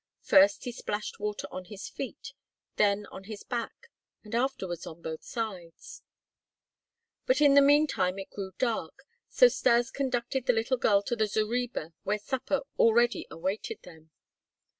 First 0.23 0.63
he 0.63 0.71
splashed 0.71 1.19
water 1.19 1.45
on 1.51 1.65
his 1.65 1.87
feet, 1.87 2.33
then 2.75 3.05
on 3.11 3.25
his 3.25 3.43
back, 3.43 3.91
and 4.23 4.33
afterwards 4.33 4.87
on 4.87 5.03
both 5.03 5.21
sides. 5.23 6.01
But 7.27 7.39
in 7.39 7.53
the 7.53 7.61
meantime 7.61 8.17
it 8.17 8.31
grew 8.31 8.53
dark; 8.57 9.03
so 9.29 9.47
Stas 9.47 9.91
conducted 9.91 10.47
the 10.47 10.53
little 10.53 10.77
girl 10.77 11.03
to 11.03 11.15
the 11.15 11.27
zareba 11.27 11.93
where 12.01 12.17
supper 12.17 12.61
already 12.79 13.27
awaited 13.29 13.83
them. 13.83 14.09